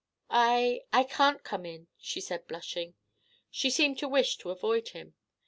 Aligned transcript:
"I 0.31 0.81
I 0.91 1.03
can't 1.03 1.43
come 1.43 1.63
in," 1.63 1.85
she 1.99 2.21
said, 2.21 2.47
blushing. 2.47 2.95
She 3.51 3.69
seemed 3.69 3.99
to 3.99 4.07
wish 4.07 4.35
to 4.37 4.49
avoid 4.49 4.89
him. 4.89 5.13